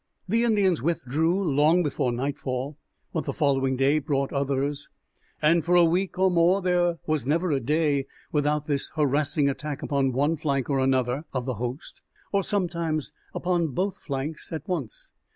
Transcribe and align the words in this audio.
The 0.27 0.43
Indians 0.43 0.81
withdrew 0.81 1.43
long 1.43 1.83
before 1.83 2.11
nightfall; 2.11 2.75
but 3.13 3.25
the 3.25 3.31
following 3.33 3.75
day 3.75 3.99
brought 3.99 4.33
others, 4.33 4.89
and 5.43 5.63
for 5.63 5.75
a 5.75 5.85
week 5.85 6.17
or 6.17 6.31
more 6.31 6.59
there 6.59 6.97
was 7.05 7.27
never 7.27 7.51
a 7.51 7.59
day 7.59 8.07
without 8.31 8.65
this 8.65 8.89
harassing 8.95 9.47
attack 9.47 9.83
upon 9.83 10.11
one 10.11 10.37
flank 10.37 10.71
or 10.71 10.79
another 10.79 11.25
of 11.33 11.45
the 11.45 11.53
host, 11.61 12.01
or 12.31 12.43
sometimes 12.43 13.13
upon 13.35 13.67
both 13.73 13.97
flanks 13.99 14.51
at 14.51 14.67
once. 14.67 15.11